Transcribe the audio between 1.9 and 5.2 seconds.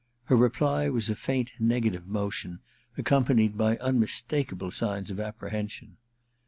tive motion, accompanied by unmistakable signs of